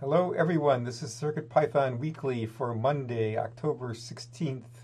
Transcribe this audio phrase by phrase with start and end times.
[0.00, 0.82] Hello, everyone.
[0.82, 4.82] This is CircuitPython Weekly for Monday, October 16th,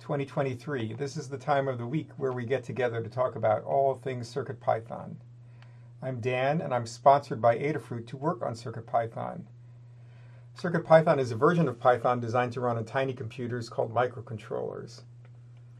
[0.00, 0.94] 2023.
[0.94, 3.94] This is the time of the week where we get together to talk about all
[3.94, 5.16] things CircuitPython.
[6.00, 9.42] I'm Dan, and I'm sponsored by Adafruit to work on CircuitPython.
[10.58, 15.02] CircuitPython is a version of Python designed to run on tiny computers called microcontrollers.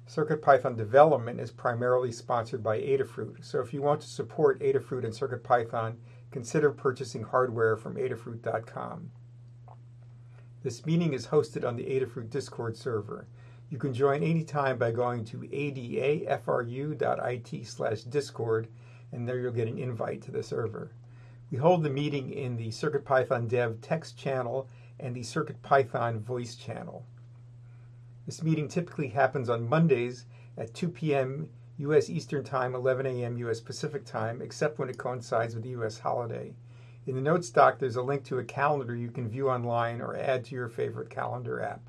[0.07, 5.15] CircuitPython development is primarily sponsored by Adafruit, so if you want to support Adafruit and
[5.15, 5.95] CircuitPython,
[6.31, 9.11] consider purchasing hardware from adafruit.com.
[10.63, 13.27] This meeting is hosted on the Adafruit Discord server.
[13.71, 16.27] You can join anytime by going to adafru.it
[17.67, 18.69] slash discord,
[19.11, 20.93] and there you'll get an invite to the server.
[21.51, 27.07] We hold the meeting in the CircuitPython dev text channel and the CircuitPython voice channel.
[28.27, 30.27] This meeting typically happens on Mondays
[30.59, 31.49] at 2 p.m.
[31.81, 32.11] U.S.
[32.11, 33.39] Eastern Time, 11 a.m.
[33.39, 33.59] U.S.
[33.59, 36.01] Pacific Time, except when it coincides with the U.S.
[36.01, 36.53] holiday.
[37.07, 40.15] In the notes doc, there's a link to a calendar you can view online or
[40.15, 41.81] add to your favorite calendar app.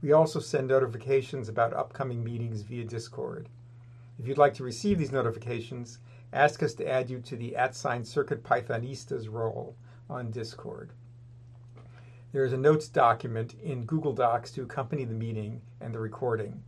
[0.00, 3.48] We also send notifications about upcoming meetings via Discord.
[4.20, 5.98] If you'd like to receive these notifications,
[6.32, 9.74] ask us to add you to the at sign Circuit Pythonistas role
[10.08, 10.92] on Discord.
[12.30, 16.62] There is a notes document in Google Docs to accompany the meeting and the recording.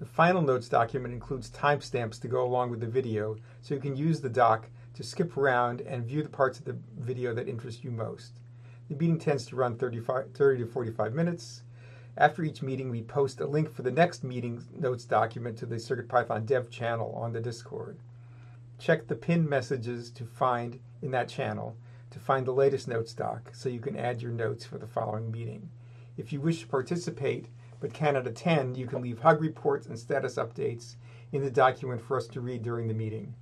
[0.00, 3.94] The final notes document includes timestamps to go along with the video, so you can
[3.94, 7.84] use the doc to skip around and view the parts of the video that interest
[7.84, 8.40] you most.
[8.88, 11.64] The meeting tends to run 30 to 45 minutes.
[12.16, 15.76] After each meeting, we post a link for the next meeting notes document to the
[15.76, 17.98] CircuitPython dev channel on the Discord.
[18.78, 21.76] Check the pinned messages to find in that channel
[22.10, 25.30] to find the latest notes doc so you can add your notes for the following
[25.30, 25.68] meeting.
[26.16, 27.48] If you wish to participate,
[27.80, 30.96] but cannot attend, you can leave hug reports and status updates
[31.32, 33.34] in the document for us to read during the meeting.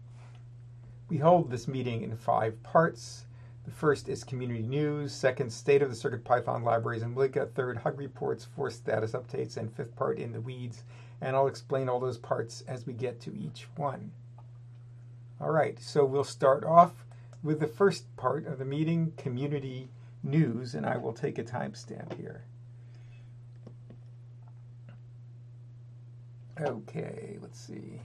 [1.08, 3.25] We hold this meeting in five parts.
[3.64, 7.78] The first is community news, second, state of the Circuit Python libraries in Blinka, third,
[7.78, 10.84] hug reports, fourth, status updates, and fifth part, in the weeds.
[11.20, 14.13] And I'll explain all those parts as we get to each one.
[15.40, 17.05] All right, so we'll start off
[17.42, 19.89] with the first part of the meeting, community
[20.23, 22.45] news, and I will take a timestamp here.
[26.61, 28.01] Okay, let's see.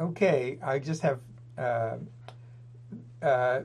[0.00, 1.20] Okay, I just have
[1.58, 1.96] uh,
[3.20, 3.60] uh,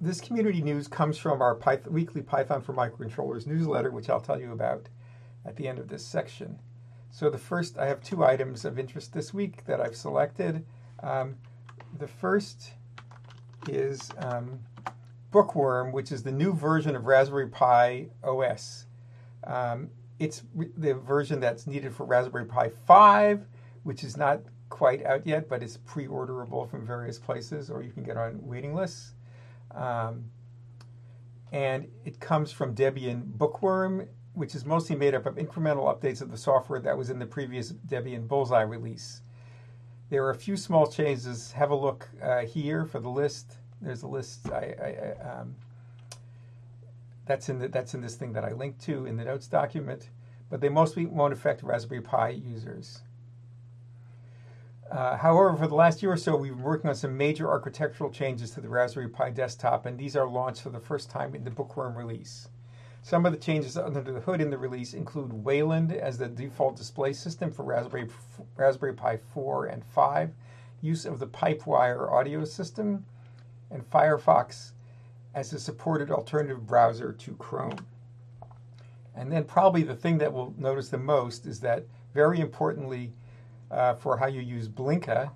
[0.00, 4.38] this community news comes from our Python, weekly Python for Microcontrollers newsletter, which I'll tell
[4.40, 4.88] you about
[5.44, 6.58] at the end of this section.
[7.10, 10.66] So the first, I have two items of interest this week that I've selected.
[11.02, 11.36] Um,
[11.98, 12.72] the first
[13.68, 14.60] is um,
[15.32, 18.84] Bookworm, which is the new version of Raspberry Pi OS.
[19.44, 20.42] Um, it's
[20.76, 23.46] the version that's needed for Raspberry Pi 5,
[23.82, 28.02] which is not quite out yet, but it's pre-orderable from various places, or you can
[28.02, 29.14] get on waiting lists.
[29.72, 30.24] Um,
[31.52, 36.30] and it comes from Debian Bookworm, which is mostly made up of incremental updates of
[36.30, 39.22] the software that was in the previous Debian Bullseye release.
[40.08, 41.52] There are a few small changes.
[41.52, 43.56] Have a look uh, here for the list.
[43.80, 44.50] There's a list.
[44.50, 44.74] I,
[45.22, 45.56] I, um,
[47.26, 50.10] that's in the, that's in this thing that I linked to in the notes document,
[50.48, 53.00] but they mostly won't affect Raspberry Pi users.
[54.90, 58.10] Uh, however, for the last year or so, we've been working on some major architectural
[58.10, 61.42] changes to the Raspberry Pi desktop, and these are launched for the first time in
[61.42, 62.48] the Bookworm release.
[63.02, 66.76] Some of the changes under the hood in the release include Wayland as the default
[66.76, 68.08] display system for Raspberry,
[68.56, 70.30] Raspberry Pi 4 and 5,
[70.82, 73.04] use of the Pipewire audio system,
[73.70, 74.72] and Firefox
[75.36, 77.86] as a supported alternative browser to Chrome.
[79.14, 83.12] And then, probably the thing that we'll notice the most is that, very importantly,
[83.70, 85.30] uh, for how you use Blinka,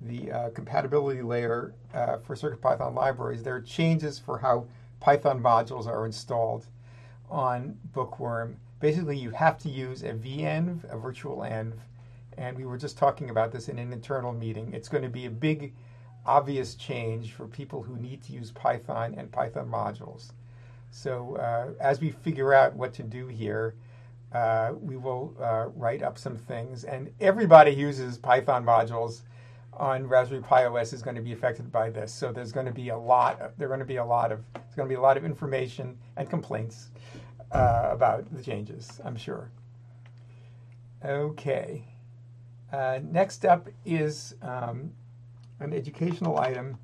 [0.00, 4.66] the uh, compatibility layer uh, for CircuitPython libraries, there are changes for how
[5.00, 6.66] Python modules are installed
[7.30, 8.56] on Bookworm.
[8.80, 11.74] Basically, you have to use a venv, a virtual env,
[12.36, 14.72] and we were just talking about this in an internal meeting.
[14.72, 15.72] It's going to be a big
[16.26, 20.32] obvious change for people who need to use Python and Python modules.
[20.90, 23.74] So uh, as we figure out what to do here,
[24.32, 26.84] uh, we will uh, write up some things.
[26.84, 29.22] And everybody uses Python modules
[29.72, 32.12] on Raspberry Pi OS is going to be affected by this.
[32.12, 33.40] So there's going to be a lot.
[33.40, 34.40] Of, going to be a lot of.
[34.54, 36.88] There's going to be a lot of information and complaints
[37.52, 39.00] uh, about the changes.
[39.04, 39.50] I'm sure.
[41.04, 41.84] Okay.
[42.72, 44.90] Uh, next up is um,
[45.60, 46.78] an educational item.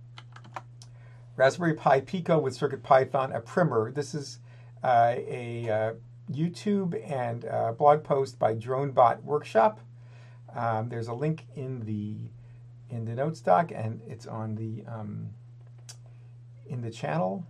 [1.37, 3.91] Raspberry Pi Pico with CircuitPython, a primer.
[3.91, 4.39] This is
[4.83, 5.93] uh, a uh,
[6.31, 9.81] YouTube and uh, blog post by DroneBot Workshop.
[10.55, 12.17] Um, there's a link in the
[12.95, 15.31] in the notes doc, and it's on the um,
[16.67, 17.47] in the channel.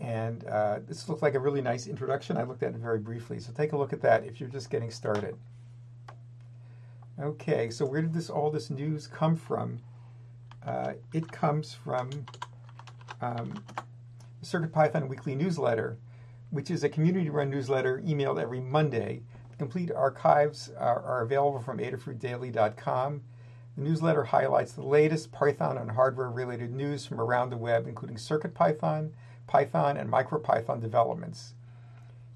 [0.00, 2.36] And uh, this looks like a really nice introduction.
[2.36, 3.38] I looked at it very briefly.
[3.38, 5.36] So take a look at that if you're just getting started.
[7.20, 9.78] Okay, so where did this all this news come from?
[10.66, 12.10] Uh, it comes from
[13.20, 13.62] um,
[14.42, 15.98] CircuitPython Weekly Newsletter,
[16.50, 19.22] which is a community-run newsletter emailed every Monday.
[19.50, 23.22] The complete archives are, are available from adafruitdaily.com.
[23.76, 29.10] The newsletter highlights the latest Python and hardware-related news from around the web, including CircuitPython,
[29.46, 31.54] Python, and MicroPython developments.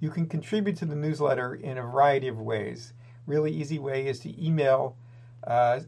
[0.00, 2.92] You can contribute to the newsletter in a variety of ways.
[3.26, 4.96] Really easy way is to email
[5.44, 5.80] uh,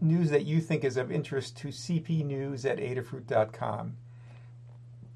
[0.00, 3.96] news that you think is of interest to cpnews at adafruit.com.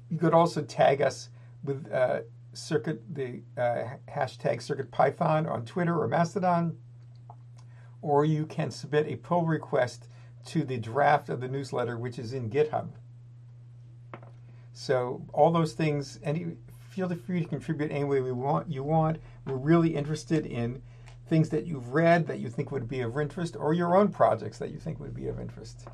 [0.09, 1.29] You could also tag us
[1.63, 2.21] with uh,
[2.53, 6.77] circuit the uh, hashtag CircuitPython on Twitter or Mastodon,
[8.01, 10.07] or you can submit a pull request
[10.45, 12.89] to the draft of the newsletter, which is in GitHub.
[14.73, 16.57] So all those things, any
[16.89, 19.21] feel free to contribute any way we want you want.
[19.45, 20.81] We're really interested in
[21.31, 24.57] things that you've read that you think would be of interest, or your own projects
[24.57, 25.87] that you think would be of interest,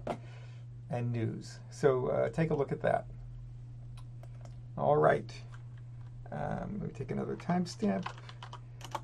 [0.90, 1.60] and news.
[1.70, 3.06] So uh, take a look at that.
[4.76, 5.32] All right.
[6.32, 8.08] Um, let me take another timestamp.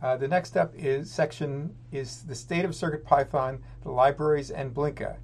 [0.01, 5.17] Uh, the next step is section is the state of CircuitPython, the libraries, and Blinka.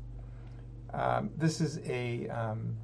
[0.93, 2.77] Um, this is a um,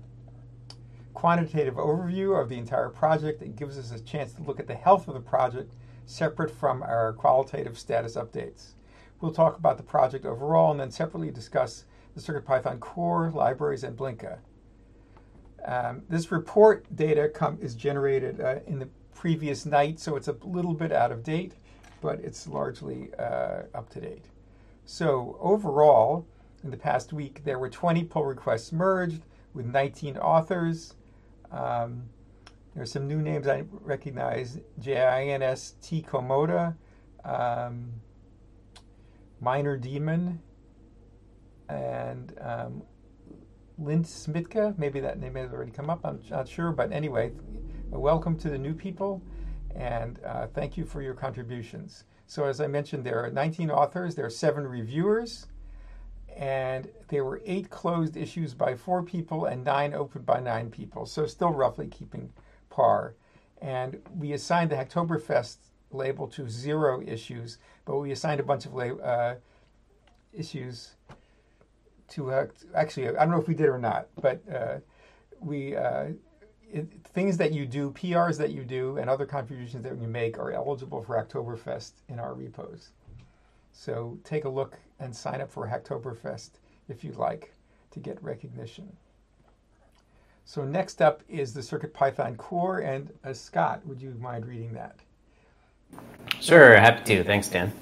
[1.13, 3.44] quantitative overview of the entire project.
[3.44, 5.75] It gives us a chance to look at the health of the project
[6.06, 8.74] separate from our qualitative status updates.
[9.22, 11.86] We'll talk about the project overall and then separately discuss
[12.16, 14.40] the CircuitPython core, libraries, and Blinka.
[15.66, 20.74] Um, this report data is generated uh, in the previous night, so it's a little
[20.74, 21.56] bit out of date,
[22.02, 24.25] but it's largely uh, up to date.
[24.86, 26.28] So overall,
[26.63, 29.24] in the past week, there were 20 pull requests merged
[29.54, 30.94] with 19 authors.
[31.52, 32.10] Um,
[32.75, 36.75] there's some new names I recognize: J-I-N-S T Komoda,
[37.24, 37.89] um,
[39.39, 40.42] Minor Demon,
[41.69, 42.83] and um,
[43.77, 44.77] Lint Smitka.
[44.77, 46.01] Maybe that name has already come up.
[46.04, 47.31] I'm not sure, but anyway,
[47.89, 49.21] welcome to the new people,
[49.74, 52.04] and uh, thank you for your contributions.
[52.28, 54.16] So, as I mentioned, there are 19 authors.
[54.16, 55.48] There are seven reviewers
[56.36, 61.06] and there were eight closed issues by four people and nine open by nine people.
[61.06, 62.30] So still roughly keeping
[62.75, 63.16] par.
[63.62, 65.57] And we assigned the Hacktoberfest
[65.92, 69.36] label to zero issues, but we assigned a bunch of uh,
[70.33, 70.95] issues
[72.10, 74.77] to uh, actually, I don't know if we did or not, but uh,
[75.39, 76.07] we uh,
[76.72, 80.38] it, things that you do, PRs that you do, and other contributions that you make
[80.38, 82.89] are eligible for Hacktoberfest in our repos.
[83.71, 86.51] So take a look and sign up for Hacktoberfest
[86.89, 87.54] if you'd like
[87.92, 88.98] to get recognition.
[90.47, 94.95] So next up is the CircuitPython core, and uh, Scott, would you mind reading that?
[96.39, 97.24] Sure, happy to.
[97.24, 97.74] Thanks, Dan.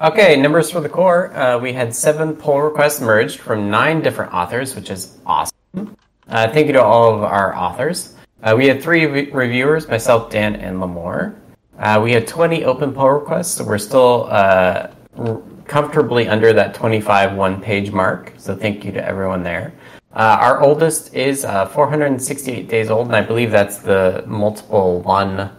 [0.00, 1.32] Okay, numbers for the core.
[1.36, 5.96] Uh, we had seven pull requests merged from nine different authors, which is awesome.
[6.28, 8.16] Uh, thank you to all of our authors.
[8.42, 11.36] Uh, we had three re- reviewers, myself, Dan, and Limor.
[11.78, 16.74] Uh, we had 20 open pull requests, so we're still uh, r- comfortably under that
[16.74, 18.32] 25 one page mark.
[18.36, 19.72] So thank you to everyone there.
[20.14, 25.50] Uh, our oldest is uh, 468 days old, and I believe that's the multiple one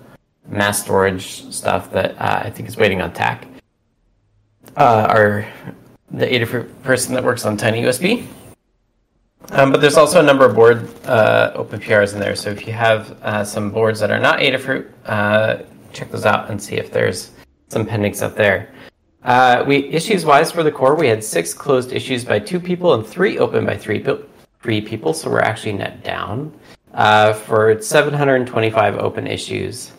[0.47, 3.43] mass storage stuff that uh, I think is waiting on Thach.
[4.77, 5.45] Uh, our
[6.11, 8.25] the Adafruit person that works on Tiny USB.
[9.51, 12.35] Um, but there's also a number of board uh, open PRs in there.
[12.35, 14.87] So if you have uh, some boards that are not Adafruit,
[15.91, 17.31] check those out and see if there's
[17.67, 18.71] some pending stuff there.
[19.67, 23.05] We issues wise for the core, we had six closed issues by two people and
[23.05, 23.99] three open by three
[24.65, 26.51] three people, so we're actually net down
[26.95, 29.91] uh, for 725 open issues.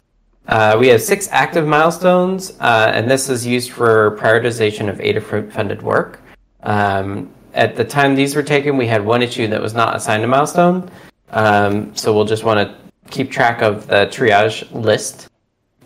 [0.49, 5.53] Uh, we have six active milestones, uh, and this is used for prioritization of Adafruit
[5.53, 6.21] funded work.
[6.65, 10.25] Um, at the time these were taken, we had one issue that was not assigned
[10.25, 10.91] a milestone,
[11.31, 12.75] um, so we'll just want to
[13.09, 15.29] keep track of the triage list.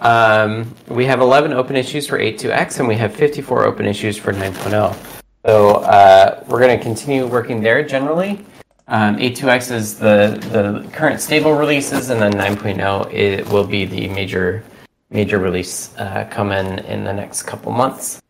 [0.00, 4.32] Um, we have 11 open issues for 8.2x, and we have 54 open issues for
[4.32, 4.96] 9.0.
[5.44, 8.42] So uh, we're going to continue working there generally.
[8.90, 14.08] Um, 8.2x is the, the current stable releases, and then 9.0 it will be the
[14.08, 14.64] major
[15.10, 18.20] major release uh, come in in the next couple months.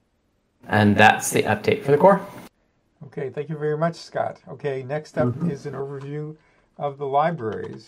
[0.69, 2.27] And that's the update for the core.
[3.07, 4.39] Okay, thank you very much, Scott.
[4.49, 5.51] Okay, next up mm-hmm.
[5.51, 6.37] is an overview
[6.77, 7.87] of the libraries.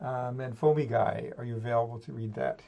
[0.00, 2.60] Um, and Foamy Guy, are you available to read that?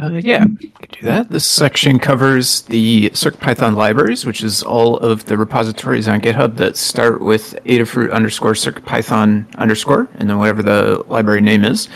[0.00, 1.30] Uh, yeah, you can do that.
[1.30, 6.76] This section covers the CircuitPython libraries, which is all of the repositories on GitHub that
[6.76, 11.88] start with Adafruit underscore CircuitPython underscore, and then whatever the library name is.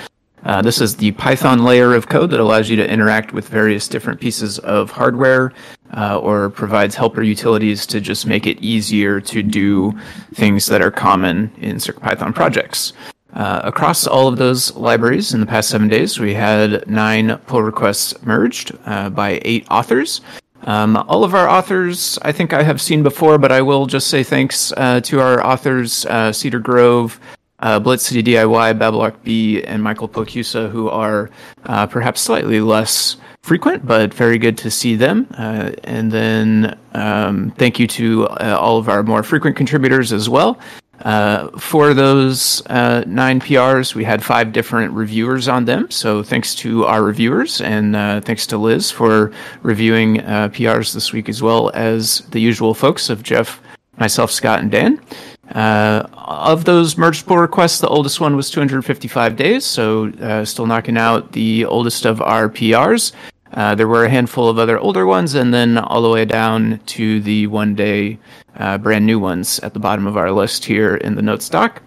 [0.45, 3.89] Uh, this is the Python layer of code that allows you to interact with various
[3.89, 5.53] different pieces of hardware
[5.97, 9.93] uh, or provides helper utilities to just make it easier to do
[10.35, 12.93] things that are common in CircuitPython projects.
[13.33, 17.63] Uh, across all of those libraries in the past seven days, we had nine pull
[17.63, 20.21] requests merged uh, by eight authors.
[20.63, 24.09] Um, all of our authors, I think I have seen before, but I will just
[24.09, 27.21] say thanks uh, to our authors, uh, Cedar Grove,
[27.61, 31.31] uh, Blitz City DIY, Bablock B, and Michael Pocusa, who are
[31.65, 33.17] perhaps slightly less
[33.49, 35.27] frequent, but very good to see them.
[35.39, 40.29] Uh, and then um, thank you to uh, all of our more frequent contributors as
[40.29, 40.59] well.
[41.01, 45.91] Uh, for those uh, nine PRs, we had five different reviewers on them.
[45.91, 51.13] So thanks to our reviewers and uh, thanks to Liz for reviewing uh, PRs this
[51.13, 53.61] week, as well as the usual folks of Jeff,
[53.99, 55.01] myself, Scott, and Dan.
[55.53, 60.67] Uh, of those merged pull requests, the oldest one was 255 days, so uh, still
[60.67, 63.13] knocking out the oldest of our PRs.
[63.53, 66.81] Uh, there were a handful of other older ones, and then all the way down
[66.87, 68.19] to the one day
[68.57, 71.83] uh, brand new ones at the bottom of our list here in the notes doc.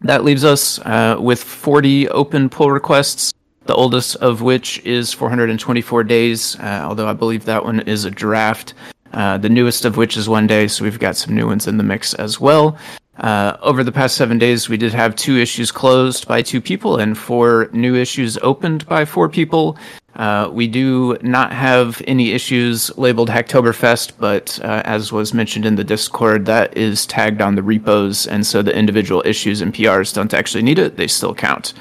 [0.00, 3.32] That leaves us uh, with 40 open pull requests,
[3.64, 8.10] the oldest of which is 424 days, uh, although I believe that one is a
[8.10, 8.74] draft.
[9.12, 11.78] Uh, the newest of which is one day, so we've got some new ones in
[11.78, 12.76] the mix as well.
[13.18, 16.98] Uh, over the past seven days, we did have two issues closed by two people
[16.98, 19.78] and four new issues opened by four people.
[20.16, 25.76] Uh, we do not have any issues labeled Hacktoberfest, but uh, as was mentioned in
[25.76, 30.14] the Discord, that is tagged on the repos, and so the individual issues and PRs
[30.14, 31.74] don't actually need it; they still count.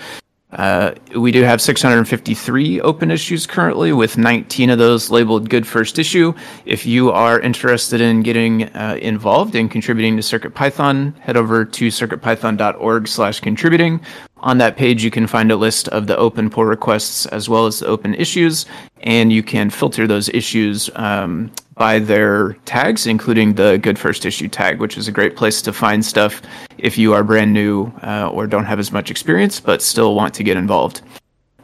[0.51, 5.99] Uh, we do have 653 open issues currently, with 19 of those labeled good first
[5.99, 6.33] issue.
[6.65, 11.87] If you are interested in getting uh, involved in contributing to CircuitPython, head over to
[11.87, 13.99] circuitpython.org slash contributing.
[14.45, 17.65] On that page, you can find a list of the open pull requests as well
[17.65, 18.67] as the open issues,
[19.01, 24.47] and you can filter those issues um, by their tags, including the good first issue
[24.47, 26.43] tag, which is a great place to find stuff
[26.77, 30.35] if you are brand new uh, or don't have as much experience but still want
[30.35, 31.01] to get involved.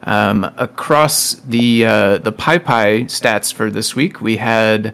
[0.02, 4.92] Um, across the uh, the PyPI stats for this week, we had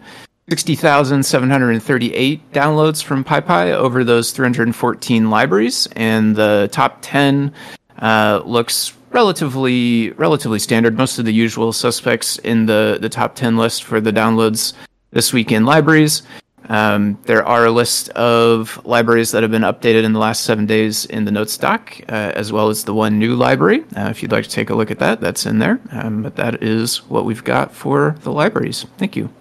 [0.49, 7.51] 60,738 downloads from PyPI over those 314 libraries, and the top 10
[7.99, 10.97] uh, looks relatively relatively standard.
[10.97, 14.73] Most of the usual suspects in the the top 10 list for the downloads
[15.11, 16.23] this week in libraries.
[16.69, 20.67] Um, there are a list of libraries that have been updated in the last seven
[20.67, 23.83] days in the notes doc, uh, as well as the one new library.
[23.97, 25.79] Uh, if you'd like to take a look at that, that's in there.
[25.91, 28.85] Um, but that is what we've got for the libraries.
[28.97, 29.31] Thank you.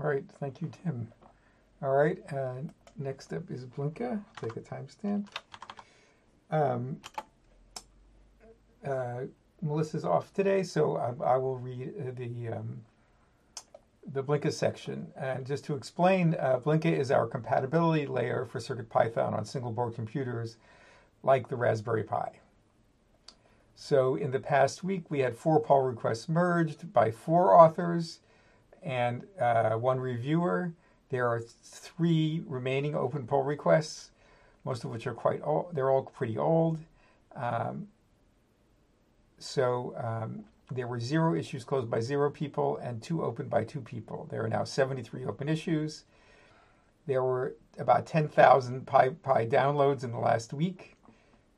[0.00, 1.08] All right, thank you, Tim.
[1.82, 2.60] All right, uh,
[2.96, 4.22] next up is Blinka.
[4.40, 5.26] Take a timestamp.
[6.52, 7.00] Um,
[8.86, 9.26] uh,
[9.62, 12.82] Melissa's off today, so I, I will read uh, the um,
[14.12, 15.08] the Blinka section.
[15.16, 19.94] And just to explain, uh, Blinka is our compatibility layer for CircuitPython on single board
[19.94, 20.56] computers
[21.22, 22.38] like the Raspberry Pi.
[23.74, 28.20] So in the past week, we had four pull requests merged by four authors
[28.82, 30.72] and uh, one reviewer.
[31.10, 34.12] There are three remaining open pull requests,
[34.64, 35.74] most of which are quite old.
[35.74, 36.78] They're all pretty old.
[37.34, 37.88] Um,
[39.38, 43.80] so um, there were zero issues closed by zero people and two opened by two
[43.80, 44.26] people.
[44.30, 46.04] There are now 73 open issues.
[47.06, 50.96] There were about 10,000 Pi, Pi downloads in the last week.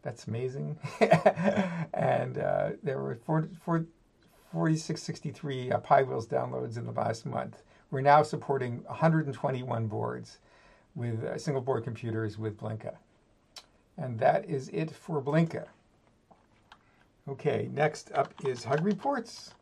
[0.02, 0.78] That's amazing.
[1.94, 3.86] and uh, there were 4, 4,
[4.52, 7.62] 4663 uh, PiWheels downloads in the last month.
[7.90, 10.38] We're now supporting 121 boards
[10.94, 12.96] with uh, single board computers with Blinka.
[13.96, 15.66] And that is it for Blinka.
[17.28, 19.52] Okay, next up is Hug Reports.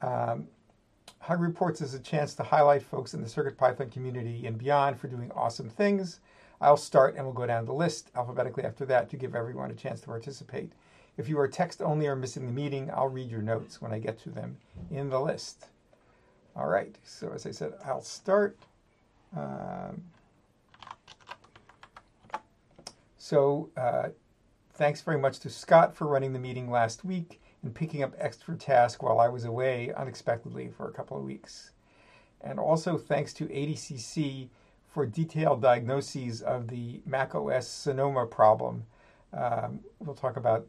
[0.00, 0.48] Um,
[1.18, 5.06] Hug Reports is a chance to highlight folks in the CircuitPython community and beyond for
[5.06, 6.20] doing awesome things.
[6.62, 9.74] I'll start and we'll go down the list alphabetically after that to give everyone a
[9.74, 10.72] chance to participate.
[11.18, 13.98] If you are text only or missing the meeting, I'll read your notes when I
[13.98, 14.56] get to them
[14.90, 15.66] in the list.
[16.56, 18.56] All right, so as I said, I'll start.
[19.36, 20.04] Um,
[23.18, 24.08] so, uh,
[24.74, 28.56] Thanks very much to Scott for running the meeting last week and picking up extra
[28.56, 31.72] tasks while I was away unexpectedly for a couple of weeks.
[32.40, 34.48] And also thanks to ADCC
[34.88, 38.84] for detailed diagnoses of the macOS Sonoma problem.
[39.34, 40.66] Um, we'll talk about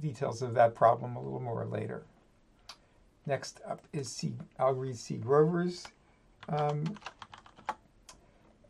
[0.00, 2.04] details of that problem a little more later.
[3.26, 4.34] next up is C.
[4.56, 5.16] I'll read C.
[5.16, 5.86] Grover's
[6.48, 6.84] um,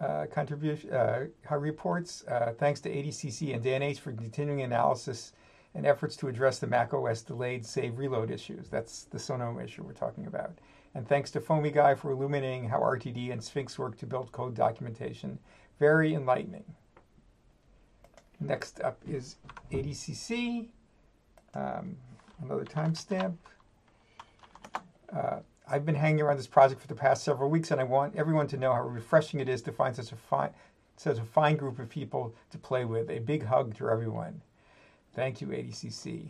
[0.02, 2.25] uh, contribution, uh, reports.
[2.26, 5.32] Uh, thanks to ADCC and Dan H for continuing analysis
[5.75, 8.68] and efforts to address the Mac OS delayed save reload issues.
[8.68, 10.59] That's the Sonoma issue we're talking about.
[10.94, 14.54] And thanks to Foamy Guy for illuminating how RTD and Sphinx work to build code
[14.54, 15.38] documentation.
[15.78, 16.64] Very enlightening.
[18.40, 19.37] Next up is
[19.71, 20.68] ADCC.
[21.54, 21.97] Um,
[22.42, 23.37] another timestamp.
[25.72, 28.46] I've been hanging around this project for the past several weeks, and I want everyone
[28.48, 30.50] to know how refreshing it is to find such a fine,
[30.98, 33.08] such a fine group of people to play with.
[33.08, 34.42] A big hug to everyone.
[35.14, 36.26] Thank you, ADCC.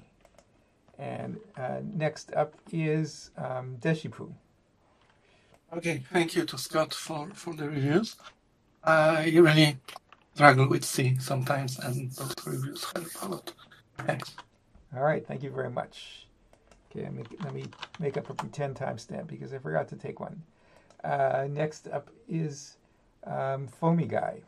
[0.96, 4.32] And uh, next up is um, Deshipu.
[5.76, 8.14] Okay, thank you to Scott for, for the reviews.
[8.84, 9.78] I really
[10.34, 13.52] struggle with C sometimes, and those reviews help a lot.
[13.99, 14.37] Thanks.
[14.94, 16.22] All right, thank you very much.
[16.94, 17.08] Okay,
[17.42, 17.64] let me,
[18.00, 20.42] make up a pretend timestamp because I forgot to take one.
[21.02, 22.76] Uh, next up is
[23.26, 24.42] um, Foamy Guy.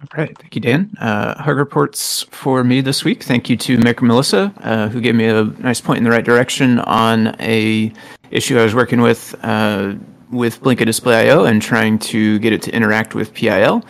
[0.00, 0.94] All right, thank you, Dan.
[1.00, 3.22] Uh, hug reports for me this week.
[3.22, 6.24] Thank you to Maker Melissa, uh, who gave me a nice point in the right
[6.24, 7.92] direction on a
[8.30, 9.94] issue I was working with uh,
[10.30, 13.82] with Blinka Display IO and trying to get it to interact with PIL.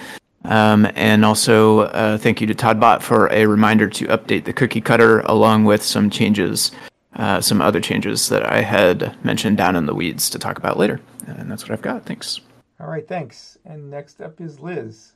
[0.48, 4.80] Um, and also, uh, thank you to ToddBot for a reminder to update the cookie
[4.80, 6.72] cutter along with some changes,
[7.16, 10.78] uh, some other changes that I had mentioned down in the weeds to talk about
[10.78, 11.00] later.
[11.26, 12.06] And that's what I've got.
[12.06, 12.40] Thanks.
[12.80, 13.58] All right, thanks.
[13.66, 15.12] And next up is Liz.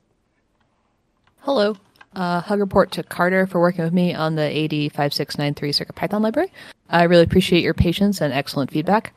[1.41, 1.77] Hello.
[2.15, 6.53] Uh, hug report to Carter for working with me on the AD5693 CircuitPython library.
[6.91, 9.15] I really appreciate your patience and excellent feedback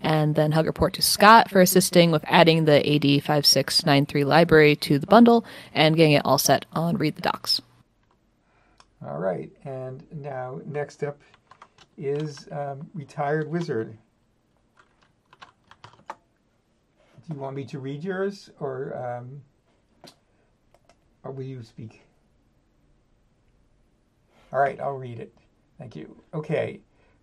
[0.00, 5.06] and then hug report to Scott for assisting with adding the AD5693 library to the
[5.06, 7.60] bundle and getting it all set on Read the Docs.
[9.06, 11.20] All right, and now next up
[11.96, 13.96] is um, Retired Wizard.
[17.28, 19.42] Do you want me to read yours, or um,
[21.22, 22.00] or will you speak?
[24.52, 25.32] All right, I'll read it.
[25.78, 26.16] Thank you.
[26.34, 26.80] Okay,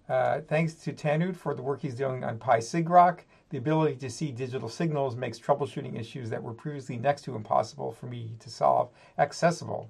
[0.08, 4.32] uh, thanks to tannewt for the work he's doing on PySigrok, the ability to see
[4.32, 8.90] digital signals makes troubleshooting issues that were previously next to impossible for me to solve
[9.18, 9.90] accessible.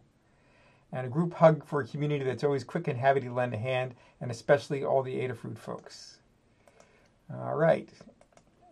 [0.91, 3.57] And a group hug for a community that's always quick and happy to lend a
[3.57, 6.19] hand, and especially all the Adafruit folks.
[7.33, 7.89] All right.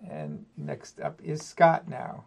[0.09, 2.23] And next up is Scott now.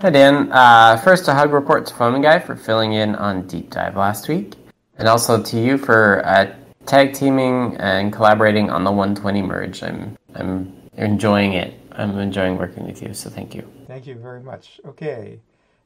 [0.00, 0.50] Hi, Dan.
[0.50, 4.28] Uh, first, a hug report to Foaming Guy for filling in on Deep Dive last
[4.28, 4.54] week,
[4.98, 6.52] and also to you for uh,
[6.86, 9.82] tag teaming and collaborating on the 120 merge.
[9.82, 11.78] I'm I'm enjoying it.
[11.92, 13.14] I'm enjoying working with you.
[13.14, 13.68] So thank you.
[13.86, 14.80] Thank you very much.
[14.86, 15.40] Okay,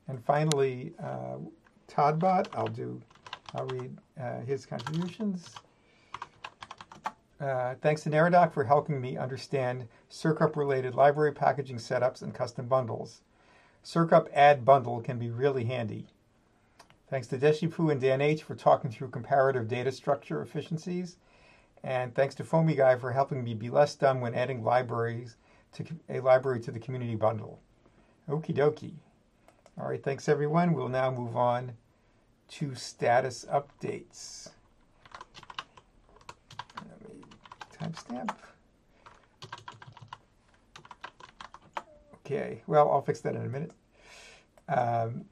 [0.08, 1.36] and finally, uh,
[1.88, 2.48] ToddBot.
[2.54, 3.00] I'll do.
[3.54, 5.54] I'll read uh, his contributions.
[7.40, 12.66] Uh, thanks to Neradoc for helping me understand CircUp related library packaging setups and custom
[12.66, 13.22] bundles.
[13.84, 16.06] CircUp add bundle can be really handy.
[17.10, 21.16] Thanks to Deshipu and Dan H for talking through comparative data structure efficiencies.
[21.82, 25.36] And thanks to Foamy Guy for helping me be less dumb when adding libraries
[25.72, 27.60] to a library to the community bundle.
[28.28, 28.94] Okie dokie.
[29.80, 30.74] All right, thanks everyone.
[30.74, 31.72] We'll now move on
[32.48, 34.50] to status updates.
[37.72, 38.34] Timestamp.
[42.26, 43.72] Okay, well, I'll fix that in a minute.
[44.68, 45.24] Um,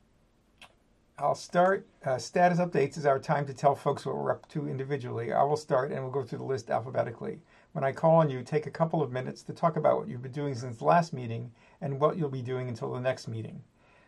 [1.19, 1.87] I'll start.
[2.05, 5.33] Uh, status updates is our time to tell folks what we're up to individually.
[5.33, 7.41] I will start and we'll go through the list alphabetically.
[7.73, 10.21] When I call on you, take a couple of minutes to talk about what you've
[10.21, 13.63] been doing since last meeting and what you'll be doing until the next meeting.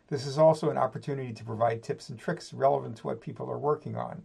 [0.09, 3.59] This is also an opportunity to provide tips and tricks relevant to what people are
[3.59, 4.23] working on.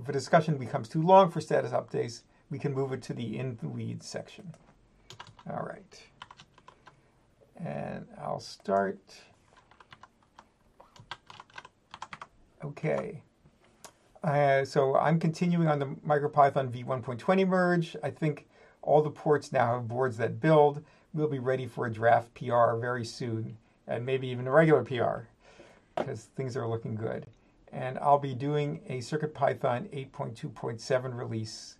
[0.00, 3.36] If a discussion becomes too long for status updates, we can move it to the
[3.36, 4.54] in the weeds section.
[5.50, 6.00] All right.
[7.56, 9.00] And I'll start.
[12.64, 13.22] Okay.
[14.22, 17.96] Uh, so I'm continuing on the MicroPython v1.20 merge.
[18.02, 18.46] I think
[18.82, 20.82] all the ports now have boards that build.
[21.14, 25.28] We'll be ready for a draft PR very soon, and maybe even a regular PR,
[25.96, 27.26] because things are looking good.
[27.72, 31.76] And I'll be doing a CircuitPython 8.2.7 release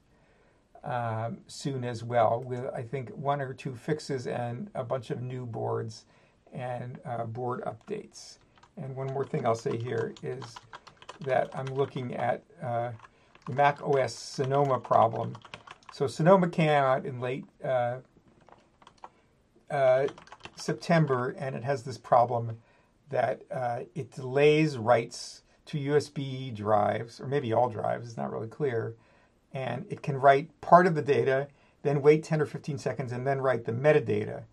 [0.84, 5.22] um, soon as well, with I think one or two fixes and a bunch of
[5.22, 6.04] new boards
[6.52, 8.38] and uh, board updates.
[8.82, 10.42] And one more thing I'll say here is
[11.20, 12.92] that I'm looking at uh,
[13.46, 15.36] the Mac OS Sonoma problem.
[15.92, 17.96] So Sonoma came out in late uh,
[19.70, 20.06] uh,
[20.56, 22.56] September, and it has this problem
[23.10, 28.48] that uh, it delays writes to USB drives, or maybe all drives, it's not really
[28.48, 28.94] clear,
[29.52, 31.48] and it can write part of the data,
[31.82, 34.44] then wait 10 or 15 seconds, and then write the metadata.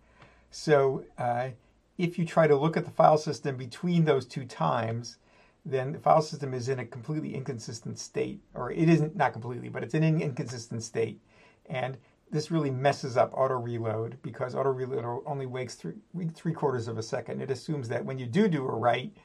[0.50, 1.48] So uh,
[1.98, 5.16] if you try to look at the file system between those two times,
[5.64, 9.68] then the file system is in a completely inconsistent state, or it isn't not completely,
[9.68, 11.20] but it's in an inconsistent state.
[11.66, 11.96] And
[12.30, 15.94] this really messes up auto reload because auto reload only waits three,
[16.34, 17.40] three quarters of a second.
[17.40, 19.16] It assumes that when you do do a write,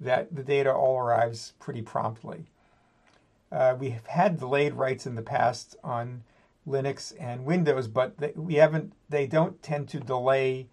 [0.00, 2.46] that the data all arrives pretty promptly.
[3.50, 6.22] Uh, we have had delayed writes in the past on
[6.66, 8.92] Linux and Windows, but they, we haven't.
[9.08, 10.68] They don't tend to delay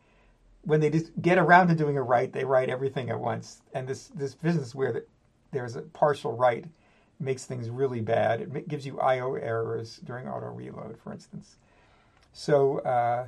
[0.65, 2.33] when they just get around to doing a write.
[2.33, 5.05] They write everything at once, and this this business where the,
[5.51, 6.65] there's a partial write
[7.19, 8.41] makes things really bad.
[8.41, 11.57] It gives you I/O errors during auto reload, for instance.
[12.33, 13.27] So uh,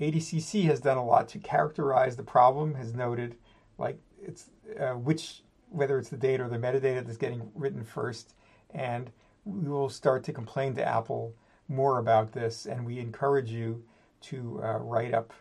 [0.00, 2.74] ADCC has done a lot to characterize the problem.
[2.74, 3.36] Has noted
[3.78, 8.34] like it's uh, which whether it's the data or the metadata that's getting written first,
[8.74, 9.10] and
[9.44, 11.34] we will start to complain to Apple
[11.68, 13.82] more about this, and we encourage you
[14.20, 15.32] to uh, write up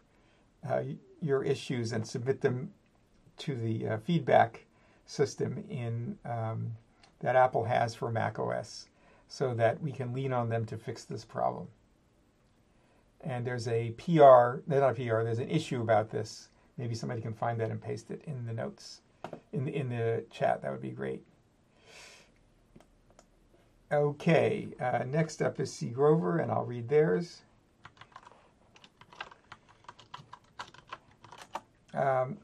[0.67, 0.81] uh,
[1.21, 2.71] your issues and submit them
[3.37, 4.65] to the uh, feedback
[5.05, 6.71] system in um,
[7.19, 8.87] that Apple has for Mac OS,
[9.27, 11.67] so that we can lean on them to fix this problem.
[13.21, 16.49] And there's a PR, not a PR, there's an issue about this.
[16.77, 19.01] Maybe somebody can find that and paste it in the notes,
[19.53, 20.61] in the in the chat.
[20.61, 21.23] That would be great.
[23.91, 25.87] Okay, uh, next up is C.
[25.89, 27.41] Grover, and I'll read theirs.
[31.93, 32.37] Um,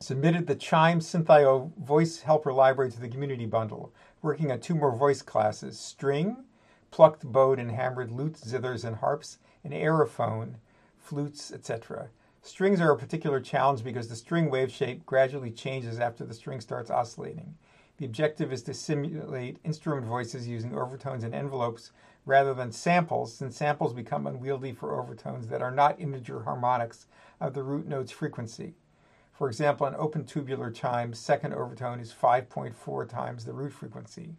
[0.00, 4.94] submitted the Chime SynthIO voice helper library to the community bundle, working on two more
[4.94, 6.44] voice classes string,
[6.90, 10.54] plucked, bowed, and hammered lutes, zithers, and harps, and aerophone,
[10.96, 12.08] flutes, etc.
[12.42, 16.60] Strings are a particular challenge because the string wave shape gradually changes after the string
[16.60, 17.54] starts oscillating.
[17.98, 21.90] The objective is to simulate instrument voices using overtones and envelopes
[22.28, 27.06] rather than samples, since samples become unwieldy for overtones that are not integer harmonics
[27.40, 28.74] of the root note's frequency.
[29.32, 34.34] For example, an open tubular chime's second overtone is 5.4 times the root frequency.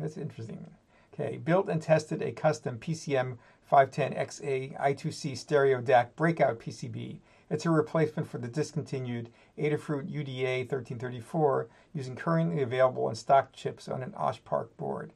[0.00, 0.66] That's interesting.
[1.14, 3.36] Okay, built and tested a custom PCM
[3.70, 7.18] 510XA I2C stereo DAC breakout PCB.
[7.50, 13.86] It's a replacement for the discontinued Adafruit UDA 1334 using currently available and stock chips
[13.86, 15.12] on an OSH Park board.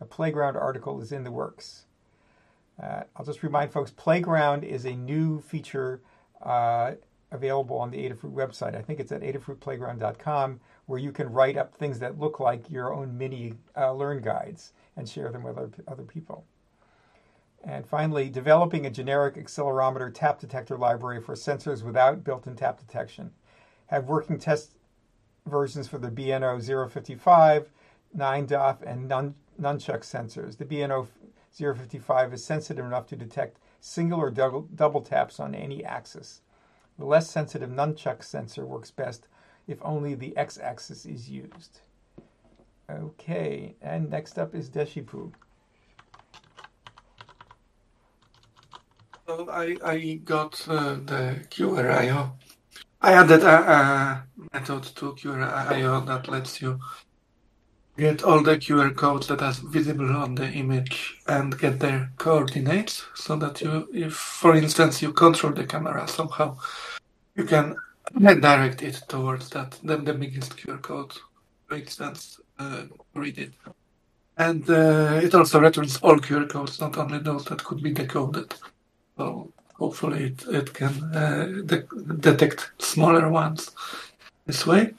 [0.00, 1.86] A Playground article is in the works.
[2.82, 6.00] Uh, I'll just remind folks Playground is a new feature
[6.42, 6.92] uh,
[7.30, 8.74] available on the Adafruit website.
[8.74, 12.92] I think it's at adafruitplayground.com where you can write up things that look like your
[12.92, 16.44] own mini uh, learn guides and share them with other, people.
[17.62, 22.78] And finally, developing a generic accelerometer tap detector library for sensors without built in tap
[22.78, 23.30] detection.
[23.86, 24.76] Have working test
[25.46, 27.70] versions for the BNO 055,
[28.16, 29.10] 9DOF, and
[29.60, 30.58] nunchuck sensors.
[30.58, 31.08] The BNO
[31.52, 36.40] 055 is sensitive enough to detect single or double, double taps on any axis.
[36.98, 39.28] The less sensitive nunchuck sensor works best
[39.66, 41.80] if only the x axis is used.
[42.90, 45.32] Okay, and next up is Deshipu.
[49.26, 52.32] So I, I got uh, the QRIO.
[53.00, 56.78] I added a, a method to QRIO that lets you
[57.96, 63.04] get all the QR codes that are visible on the image and get their coordinates
[63.14, 66.56] so that you, if for instance you control the camera somehow,
[67.36, 67.76] you can
[68.18, 71.12] direct it towards that, the, the biggest QR code,
[71.68, 72.82] for instance, uh,
[73.14, 73.52] read it.
[74.36, 78.52] And uh, it also returns all QR codes, not only those that could be decoded.
[79.16, 83.70] So hopefully it, it can uh, de- detect smaller ones
[84.46, 84.94] this way.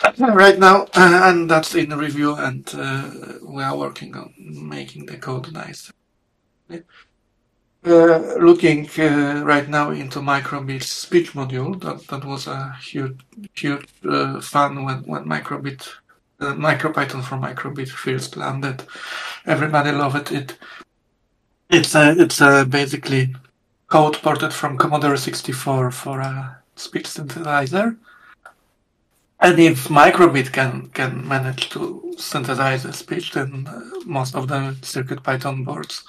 [0.18, 3.10] Right now, uh, and that's in review, and uh,
[3.42, 5.92] we are working on making the code nice.
[6.70, 13.20] Uh, looking uh, right now into Microbit's speech module, that, that was a huge,
[13.54, 15.88] huge uh, fun when, when Microbit,
[16.40, 18.82] uh, MicroPython for Microbit first landed.
[19.46, 20.58] Everybody loved it.
[21.70, 23.34] It's a, it's a basically
[23.86, 27.96] code ported from Commodore 64 for a speech synthesizer.
[29.38, 34.76] And if Microbit can can manage to synthesize a speech, then uh, most of the
[34.82, 36.04] Circuit Python boards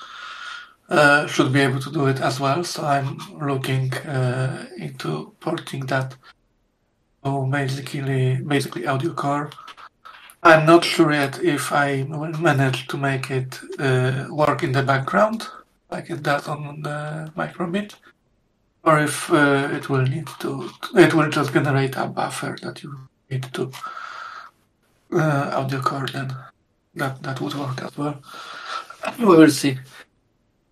[0.89, 2.63] uh, should be able to do it as well.
[2.63, 6.15] So I'm looking uh, into porting that
[7.25, 9.49] to basically basically audio core.
[10.43, 14.83] I'm not sure yet if I will manage to make it uh, work in the
[14.83, 15.47] background
[15.91, 17.95] like it does on the Microbit,
[18.83, 20.69] or if uh, it will need to.
[20.95, 22.97] It will just generate a buffer that you
[23.29, 23.71] need to
[25.13, 26.35] uh, audio card then
[26.95, 28.21] that that would work as well.
[29.19, 29.77] We will see.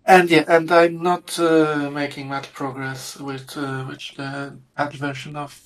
[0.04, 5.36] And yeah, and I'm not uh, making much progress with uh, with the patch version
[5.36, 5.60] of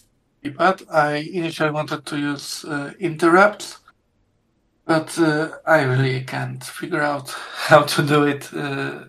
[0.45, 0.83] Pipad.
[0.91, 3.79] I initially wanted to use uh, interrupts,
[4.87, 7.31] but uh, I really can't figure out
[7.69, 9.05] how to do it uh,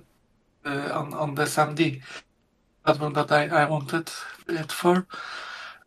[0.66, 2.02] uh, on on the SAMD
[2.86, 4.10] platform that I, I wanted
[4.50, 5.08] it for.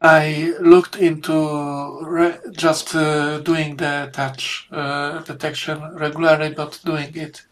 [0.04, 7.42] I looked into just uh, doing the touch uh, detection regularly, but doing it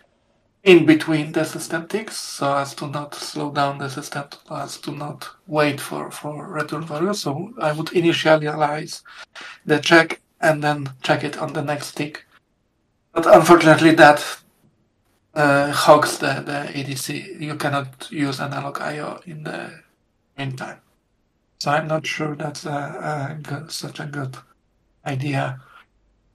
[0.62, 4.92] in between the system ticks, so as to not slow down the system, as to
[4.92, 7.14] not wait for, for return value.
[7.14, 9.02] So I would initialize
[9.64, 12.26] the check and then check it on the next tick.
[13.14, 14.42] But unfortunately, that
[15.32, 17.40] uh, hogs the, the ADC.
[17.40, 19.80] You cannot use analog IO in the
[20.36, 20.80] meantime.
[21.62, 22.70] So I'm not sure that's a,
[23.31, 24.37] a good, such a good
[25.07, 25.61] idea.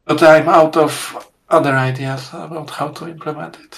[0.05, 3.77] But I'm out of other ideas about how to implement it.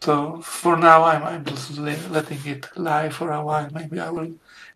[0.00, 3.68] So for now, I'm, I'm just letting it lie for a while.
[3.72, 4.32] Maybe I will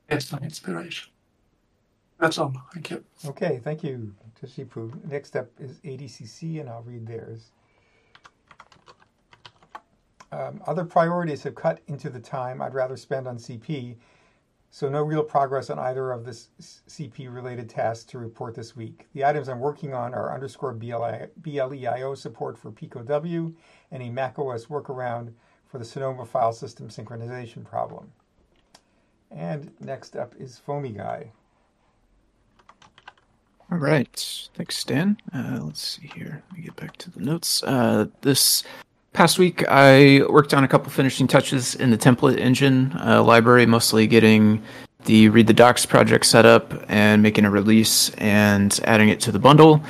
[0.08, 1.12] get some inspiration.
[2.18, 2.54] That's all.
[2.74, 3.04] Thank you.
[3.26, 4.92] Okay, thank you, Deshipu.
[5.08, 7.52] Next up is ADCC, and I'll read theirs.
[10.32, 13.94] Um, other priorities have cut into the time I'd rather spend on CP,
[14.70, 19.08] so no real progress on either of the CP related tasks to report this week.
[19.14, 23.52] The items I'm working on are underscore BLEIO support for PicoW
[23.90, 25.32] and a macOS workaround
[25.66, 28.12] for the Sonoma file system synchronization problem.
[29.30, 31.32] And next up is Foamy Guy.
[33.70, 34.48] All right.
[34.54, 35.16] Thanks, Stan.
[35.32, 36.42] Uh, let's see here.
[36.50, 37.62] Let me get back to the notes.
[37.62, 38.64] Uh, this
[39.12, 43.66] past week, I worked on a couple finishing touches in the template engine uh, library,
[43.66, 44.62] mostly getting
[45.04, 49.32] the Read the Docs project set up and making a release and adding it to
[49.32, 49.82] the bundle.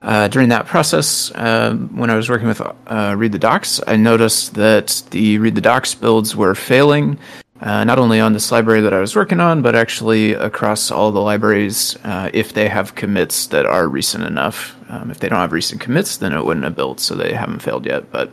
[0.00, 3.96] Uh, during that process, um, when I was working with uh, Read the Docs, I
[3.96, 7.18] noticed that the Read the Docs builds were failing,
[7.60, 11.10] uh, not only on this library that I was working on, but actually across all
[11.10, 14.76] the libraries uh, if they have commits that are recent enough.
[14.88, 17.60] Um, if they don't have recent commits, then it wouldn't have built, so they haven't
[17.60, 18.10] failed yet.
[18.10, 18.32] But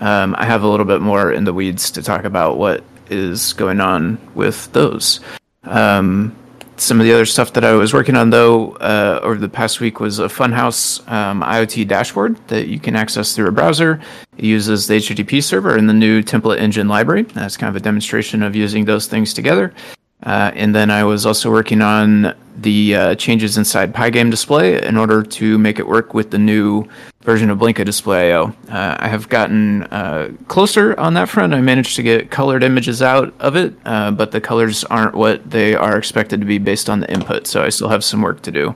[0.00, 3.52] um, I have a little bit more in the weeds to talk about what is
[3.54, 5.20] going on with those.
[5.64, 6.34] Um,
[6.80, 9.80] some of the other stuff that I was working on, though, uh, over the past
[9.80, 14.00] week was a Funhouse um, IoT dashboard that you can access through a browser.
[14.38, 17.22] It uses the HTTP server and the new template engine library.
[17.22, 19.74] That's kind of a demonstration of using those things together.
[20.22, 24.96] Uh, and then I was also working on the uh, changes inside Pygame display in
[24.96, 26.86] order to make it work with the new
[27.22, 28.54] version of Blinka Display IO.
[28.68, 31.54] Uh, I have gotten uh, closer on that front.
[31.54, 35.50] I managed to get colored images out of it, uh, but the colors aren't what
[35.50, 38.42] they are expected to be based on the input, so I still have some work
[38.42, 38.74] to do.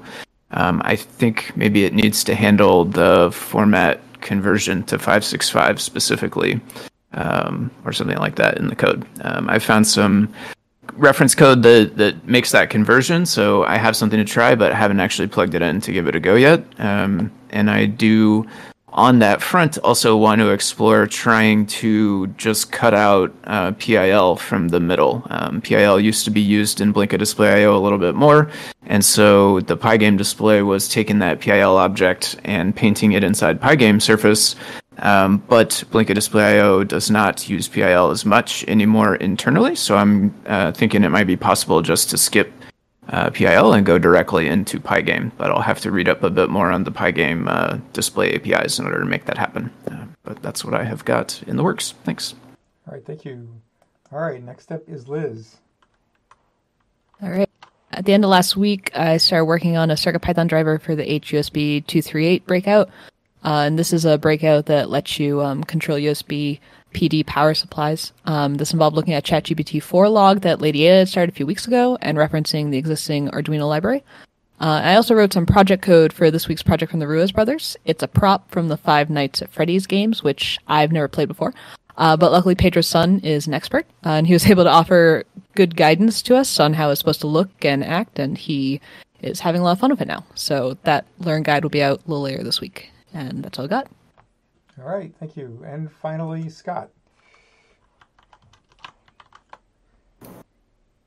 [0.53, 6.61] Um, I think maybe it needs to handle the format conversion to 565 specifically,
[7.13, 9.07] um, or something like that in the code.
[9.23, 10.33] Um, I found some
[10.97, 13.27] reference code that that makes that conversion.
[13.27, 16.09] So I have something to try, but I haven't actually plugged it in to give
[16.09, 16.65] it a go yet.
[16.79, 18.47] Um, and I do
[18.95, 24.69] on that front also want to explore trying to just cut out uh, PIL from
[24.69, 25.27] the middle.
[25.31, 28.49] Um, PIL used to be used in Blinka Display IO a little bit more,
[28.87, 34.01] and so the Pygame display was taking that PIL object and painting it inside Pygame
[34.01, 34.55] surface
[34.99, 40.35] um, but Blinka Display IO does not use PIL as much anymore internally, so I'm
[40.47, 42.53] uh, thinking it might be possible just to skip
[43.09, 45.33] uh, PIL and go directly into Pygame.
[45.37, 48.79] But I'll have to read up a bit more on the Pygame uh, display APIs
[48.79, 49.71] in order to make that happen.
[49.91, 51.95] Uh, but that's what I have got in the works.
[52.05, 52.35] Thanks.
[52.87, 53.49] All right, thank you.
[54.13, 55.57] All right, next up is Liz.
[57.23, 57.49] All right.
[57.93, 61.05] At the end of last week, I started working on a CircuitPython driver for the
[61.05, 62.91] HUSB 238 breakout.
[63.45, 66.61] Uh, and this is a breakout that lets you um, control USB
[66.95, 68.13] PD power supplies.
[68.25, 71.67] Um, this involved looking at ChatGPT 4 log that Lady Ada started a few weeks
[71.67, 74.03] ago and referencing the existing Arduino library.
[74.61, 77.77] Uh, I also wrote some project code for this week's project from the Ruiz brothers.
[77.85, 81.53] It's a prop from the Five Nights at Freddy's games, which I've never played before.
[81.97, 85.25] Uh, but luckily, Pedro's son is an expert, uh, and he was able to offer
[85.55, 88.81] good guidance to us on how it's supposed to look and act, and he
[89.23, 90.25] is having a lot of fun with it now.
[90.35, 92.91] So that learn guide will be out a little later this week.
[93.15, 93.89] And that's all I got.
[94.79, 95.63] All right, thank you.
[95.65, 96.91] And finally, Scott.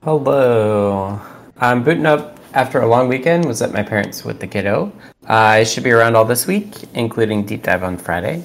[0.03, 1.19] Hello.
[1.57, 3.45] I'm booting up after a long weekend.
[3.45, 4.91] Was at my parents' with the kiddo.
[5.29, 8.43] Uh, I should be around all this week, including deep dive on Friday.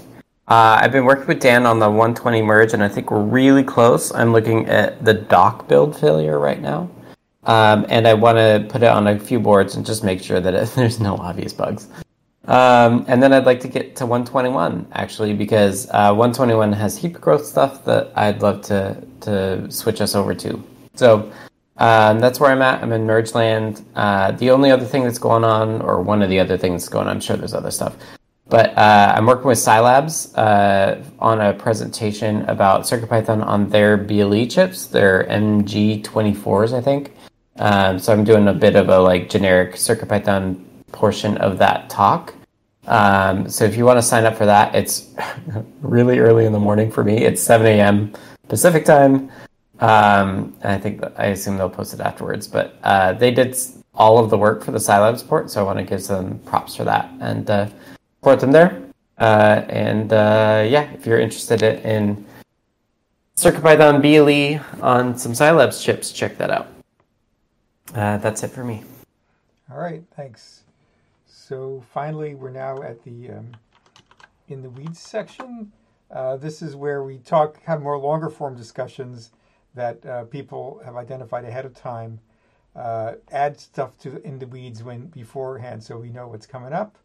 [0.48, 3.62] Uh, I've been working with Dan on the 120 merge, and I think we're really
[3.62, 4.12] close.
[4.12, 6.90] I'm looking at the doc build failure right now,
[7.44, 10.40] um, and I want to put it on a few boards and just make sure
[10.40, 11.86] that it, there's no obvious bugs.
[12.46, 17.20] Um, and then I'd like to get to 121 actually because uh, 121 has heap
[17.20, 20.62] growth stuff that I'd love to to switch us over to.
[20.94, 21.30] So
[21.76, 22.82] um, that's where I'm at.
[22.82, 23.84] I'm in Merge Land.
[23.94, 27.06] Uh, the only other thing that's going on, or one of the other things going
[27.06, 27.96] on, I'm sure there's other stuff,
[28.48, 34.46] but uh, I'm working with SiLabs uh, on a presentation about CircuitPython on their BLE
[34.46, 37.12] chips, their MG24s, I think.
[37.56, 42.34] Um, so I'm doing a bit of a like generic CircuitPython portion of that talk.
[42.86, 45.14] Um, so if you want to sign up for that, it's
[45.82, 47.18] really early in the morning for me.
[47.18, 48.12] It's 7 a.m.
[48.48, 49.30] Pacific time.
[49.80, 52.46] Um, and I think I assume they'll post it afterwards.
[52.46, 53.56] But uh, they did
[53.94, 56.76] all of the work for the SiLab support, so I want to give them props
[56.76, 57.68] for that and uh,
[58.18, 58.82] support them there.
[59.18, 62.24] Uh, and uh, yeah, if you're interested in
[63.36, 66.68] CircuitPython BLE on some SiLabs chips, check that out.
[67.94, 68.82] Uh, that's it for me.
[69.70, 70.61] All right, thanks.
[71.52, 73.52] So finally, we're now at the um,
[74.48, 75.70] in the weeds section.
[76.10, 79.32] Uh, this is where we talk, have more longer form discussions
[79.74, 82.20] that uh, people have identified ahead of time.
[82.74, 86.96] Uh, add stuff to in the weeds when beforehand, so we know what's coming up.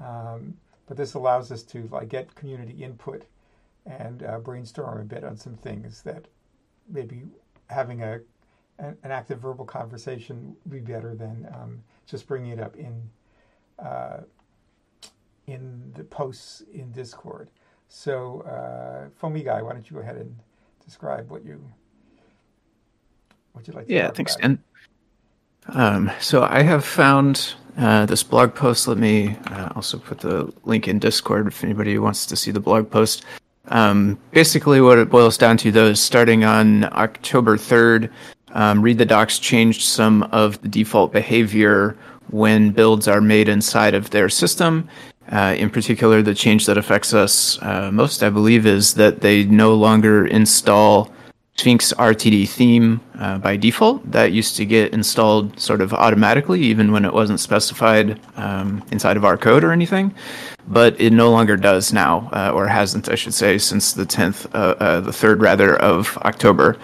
[0.00, 0.56] Um,
[0.88, 3.26] but this allows us to like get community input
[3.86, 6.26] and uh, brainstorm a bit on some things that
[6.88, 7.22] maybe
[7.70, 8.18] having a
[8.80, 13.08] an, an active verbal conversation would be better than um, just bringing it up in
[13.78, 14.18] uh,
[15.46, 17.50] in the posts in Discord.
[17.88, 20.34] So, uh, FoamyGuy, why don't you go ahead and
[20.84, 21.64] describe what you
[23.52, 24.58] what you'd like to Yeah, thanks, Dan.
[25.68, 28.88] Um, so I have found uh, this blog post.
[28.88, 32.60] Let me uh, also put the link in Discord if anybody wants to see the
[32.60, 33.24] blog post.
[33.68, 38.10] Um, basically, what it boils down to, though, is starting on October 3rd,
[38.52, 41.96] um, Read the Docs changed some of the default behavior
[42.30, 44.88] when builds are made inside of their system.
[45.30, 49.44] Uh, in particular, the change that affects us uh, most, I believe, is that they
[49.44, 51.10] no longer install
[51.56, 54.10] Sphinx RTD theme uh, by default.
[54.10, 59.16] That used to get installed sort of automatically, even when it wasn't specified um, inside
[59.16, 60.14] of our code or anything.
[60.66, 64.52] But it no longer does now, uh, or hasn't, I should say, since the 10th,
[64.54, 66.76] uh, uh, the 3rd rather, of October.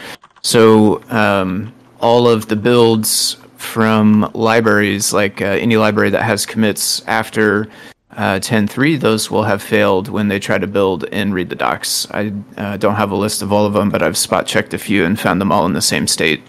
[0.43, 7.03] So um, all of the builds from libraries, like uh, any library that has commits
[7.07, 7.69] after
[8.13, 12.07] uh, 10.3, those will have failed when they try to build and read the docs.
[12.11, 14.79] I uh, don't have a list of all of them, but I've spot checked a
[14.79, 16.43] few and found them all in the same state.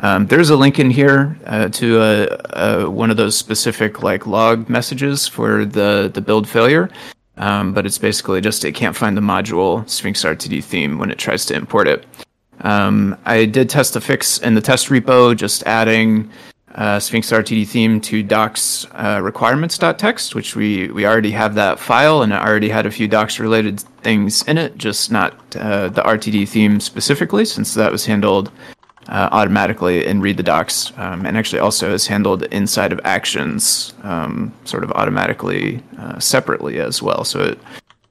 [0.00, 4.26] Um, there's a link in here uh, to uh, uh, one of those specific like
[4.26, 6.88] log messages for the, the build failure.
[7.38, 11.18] Um, but it's basically just it can't find the module Sphinx RTD theme when it
[11.18, 12.04] tries to import it.
[12.60, 16.30] Um, I did test the fix in the test repo, just adding
[16.74, 22.22] uh, Sphinx RTD theme to docs uh, requirements.txt, which we, we already have that file
[22.22, 26.02] and it already had a few docs related things in it, just not uh, the
[26.02, 28.52] RTD theme specifically, since that was handled
[29.08, 33.94] uh, automatically in read the docs um, and actually also is handled inside of actions
[34.02, 37.24] um, sort of automatically uh, separately as well.
[37.24, 37.58] So it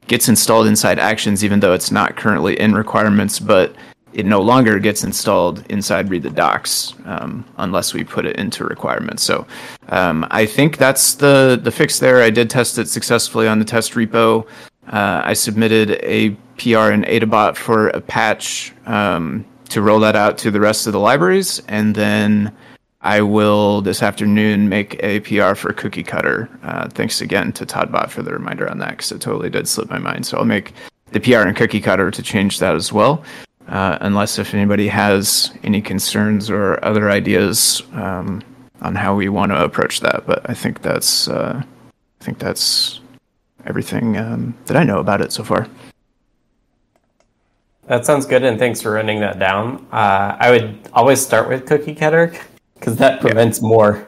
[0.08, 3.76] gets installed inside actions even though it's not currently in requirements, but
[4.13, 8.63] it no longer gets installed inside read the docs um, unless we put it into
[8.63, 9.24] requirements.
[9.24, 9.46] So
[9.89, 12.22] um, I think that's the the fix there.
[12.22, 14.48] I did test it successfully on the test repo.
[14.88, 20.38] Uh, I submitted a PR in Adabot for a patch um, to roll that out
[20.39, 22.56] to the rest of the libraries, and then
[23.02, 26.50] I will this afternoon make a PR for Cookie Cutter.
[26.63, 29.89] Uh, thanks again to todbot for the reminder on that because it totally did slip
[29.89, 30.26] my mind.
[30.26, 30.74] So I'll make
[31.12, 33.24] the PR in Cookie Cutter to change that as well
[33.68, 38.42] uh, unless if anybody has any concerns or other ideas um,
[38.82, 40.26] on how we want to approach that.
[40.26, 43.02] But I think that's uh, I think that's
[43.66, 45.68] everything um, that I know about it so far.
[47.88, 49.86] That sounds good, and thanks for running that down.
[49.92, 52.34] Uh, I would always start with cookie cutter
[52.76, 53.68] because that prevents yeah.
[53.68, 54.08] more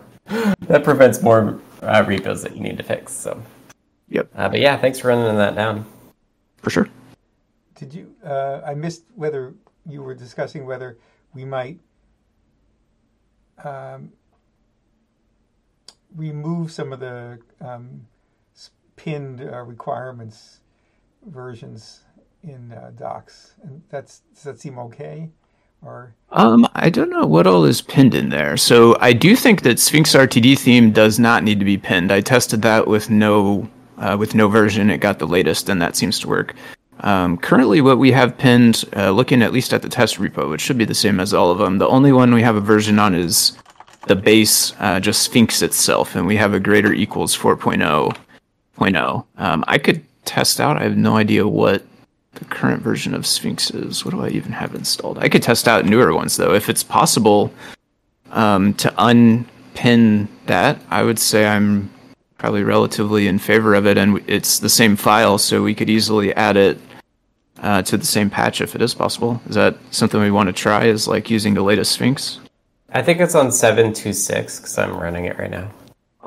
[0.67, 3.13] that prevents more uh, repos that you need to fix.
[3.13, 3.41] So,
[4.09, 4.29] yep.
[4.35, 5.85] Uh, but yeah, thanks for running that down.
[6.57, 6.89] For sure.
[7.79, 8.13] Did you?
[8.21, 9.53] Uh, I missed whether
[9.87, 10.97] you were discussing whether
[11.33, 11.79] we might
[13.63, 14.11] um,
[16.13, 18.05] remove some of the um,
[18.97, 20.59] pinned uh, requirements
[21.25, 22.01] versions
[22.43, 25.29] in uh, docs, and that's does that seem okay?
[25.81, 28.57] Or um, I don't know what all is pinned in there.
[28.57, 32.11] So I do think that Sphinx RTD theme does not need to be pinned.
[32.11, 34.89] I tested that with no uh, with no version.
[34.89, 36.55] It got the latest, and that seems to work.
[37.01, 40.61] Um, currently, what we have pinned, uh, looking at least at the test repo, which
[40.61, 42.99] should be the same as all of them, the only one we have a version
[42.99, 43.57] on is
[44.07, 48.15] the base, uh, just Sphinx itself, and we have a greater equals 4.0
[48.79, 49.25] 4.0.
[49.37, 50.77] Um, I could test out.
[50.77, 51.83] I have no idea what
[52.33, 54.05] the current version of Sphinx is.
[54.05, 55.19] What do I even have installed?
[55.19, 56.53] I could test out newer ones though.
[56.53, 57.51] If it's possible
[58.31, 61.89] um, to unpin that, I would say I'm
[62.37, 66.33] probably relatively in favor of it, and it's the same file, so we could easily
[66.35, 66.79] add it
[67.61, 69.41] uh, to the same patch if it is possible.
[69.47, 70.85] Is that something we want to try?
[70.85, 72.39] Is like using the latest Sphinx?
[72.91, 75.69] I think it's on seven two six because I'm running it right now.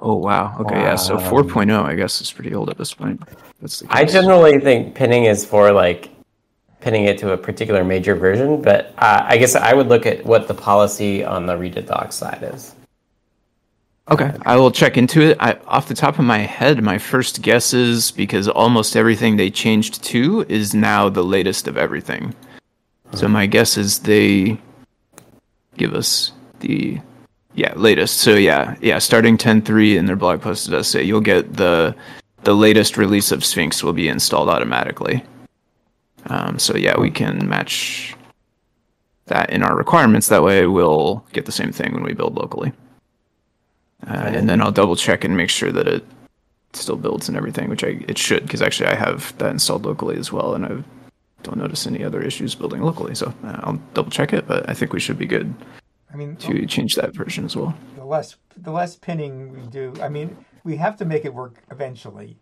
[0.01, 0.57] Oh wow.
[0.61, 0.97] Okay, yeah.
[0.97, 1.30] So Wow.
[1.30, 3.22] 4.0, I guess, is pretty old at this point.
[3.61, 6.11] That's the I generally think pinning is for like
[6.80, 10.24] pinning it to a particular major version, but uh, I guess I would look at
[10.26, 12.74] what the policy on the read to doc side is.
[14.11, 15.36] Okay, I will check into it.
[15.38, 19.50] I, off the top of my head, my first guess is because almost everything they
[19.50, 22.34] changed to is now the latest of everything.
[23.14, 24.59] So my guess is they
[25.76, 27.00] give us the
[27.55, 28.18] yeah latest.
[28.18, 31.94] So yeah, yeah, starting 10.3 in their blog post does say you'll get the
[32.42, 35.24] the latest release of Sphinx will be installed automatically.
[36.26, 38.16] Um, so yeah, we can match
[39.26, 40.28] that in our requirements.
[40.28, 42.72] That way, we'll get the same thing when we build locally.
[44.07, 46.05] Uh, and then I'll double check and make sure that it
[46.72, 50.16] still builds and everything, which I it should, because actually I have that installed locally
[50.16, 50.68] as well, and I
[51.42, 53.14] don't notice any other issues building locally.
[53.14, 55.55] So uh, I'll double check it, but I think we should be good
[56.12, 57.74] I mean, to change that version as well.
[57.96, 61.62] the less the less pinning we do, I mean, we have to make it work
[61.70, 62.38] eventually.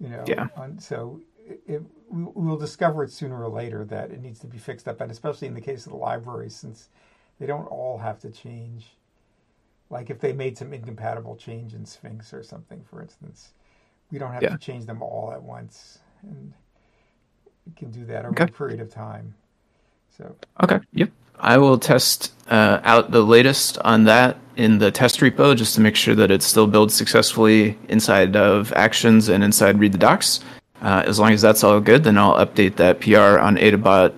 [0.00, 0.24] You know.
[0.26, 0.48] Yeah.
[0.56, 4.38] On, so it, it, we we will discover it sooner or later that it needs
[4.40, 6.88] to be fixed up, and especially in the case of the libraries, since
[7.38, 8.96] they don't all have to change.
[9.94, 13.52] Like if they made some incompatible change in Sphinx or something, for instance,
[14.10, 14.48] we don't have Yeah.
[14.48, 16.52] to change them all at once, and
[17.64, 18.44] we can do that over Okay.
[18.44, 19.34] a period of time.
[20.10, 20.34] So
[20.64, 20.80] Okay.
[20.94, 21.10] Yep.
[21.38, 25.80] I will test uh, out the latest on that in the test repo just to
[25.80, 30.40] make sure that it still builds successfully inside of Actions and inside Read the Docs.
[30.82, 34.12] Uh, as long as that's all good, then I'll update that PR on Adabot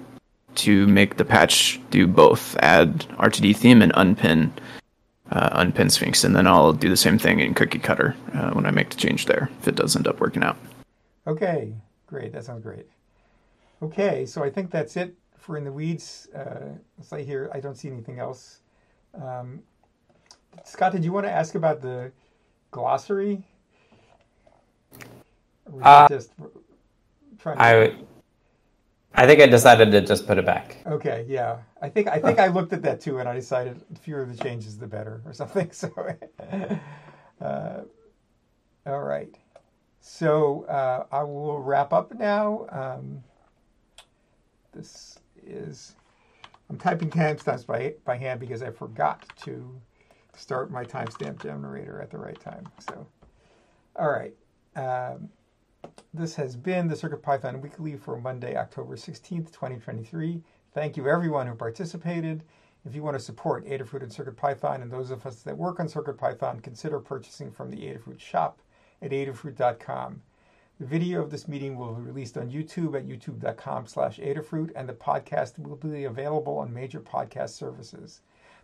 [0.56, 4.52] to make the patch do both, add RTD theme and unpin
[5.30, 8.66] uh, unpin Sphinx, and then I'll do the same thing in Cookie Cutter uh, when
[8.66, 10.56] I make the change there if it does end up working out.
[11.26, 11.72] Okay,
[12.06, 12.32] great.
[12.32, 12.86] That sounds great.
[13.82, 16.28] Okay, so I think that's it for in the weeds.
[16.34, 18.60] Uh, let's say here, I don't see anything else.
[19.14, 19.62] Um,
[20.64, 22.12] Scott, did you want to ask about the
[22.70, 23.42] glossary?
[25.66, 26.32] Or was Uh, just
[27.38, 27.62] trying to...
[27.62, 27.94] I
[29.18, 30.76] I think I decided to just put it back.
[30.86, 31.56] Okay, yeah.
[31.80, 34.76] I think I think I looked at that too, and I decided fewer the changes,
[34.76, 35.70] the better, or something.
[35.72, 35.90] So,
[37.40, 37.80] uh,
[38.86, 39.34] all right.
[40.00, 42.66] So uh, I will wrap up now.
[42.70, 43.22] Um,
[44.72, 45.96] this is
[46.68, 49.80] I'm typing timestamps by by hand because I forgot to
[50.34, 52.68] start my timestamp generator at the right time.
[52.80, 53.06] So,
[53.96, 54.34] all right.
[54.76, 55.30] Um,
[56.16, 60.42] this has been the CircuitPython Weekly for Monday, October 16th, 2023.
[60.72, 62.42] Thank you everyone who participated.
[62.86, 65.88] If you want to support Adafruit and CircuitPython and those of us that work on
[65.88, 68.60] CircuitPython, consider purchasing from the Adafruit shop
[69.02, 70.22] at adafruit.com.
[70.80, 74.88] The video of this meeting will be released on YouTube at youtube.com slash Adafruit, and
[74.88, 78.22] the podcast will be available on major podcast services.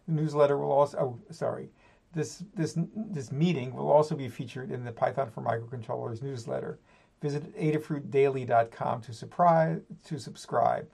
[0.09, 1.69] The newsletter will also, oh, sorry,
[2.15, 6.79] this, this, this meeting will also be featured in the Python for Microcontrollers newsletter.
[7.23, 10.89] Visit adafruitdaily.com to, surprise, to subscribe.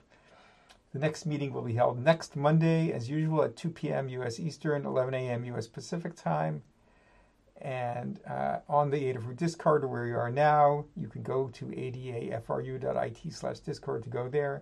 [0.93, 4.09] The next meeting will be held next Monday, as usual, at 2 p.m.
[4.09, 4.39] U.S.
[4.39, 5.43] Eastern, 11 a.m.
[5.45, 5.67] U.S.
[5.67, 6.61] Pacific time.
[7.61, 13.33] And uh, on the Adafruit Discord, where you are now, you can go to adafru.it
[13.33, 14.61] slash Discord to go there.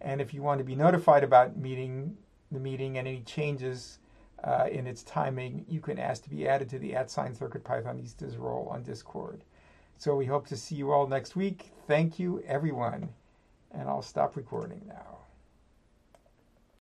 [0.00, 2.16] And if you want to be notified about meeting
[2.50, 3.98] the meeting and any changes
[4.44, 7.64] uh, in its timing, you can ask to be added to the at sign Circuit
[7.64, 9.44] Pythonistas role on Discord.
[10.02, 11.70] So we hope to see you all next week.
[11.86, 13.10] Thank you, everyone.
[13.70, 15.21] And I'll stop recording now.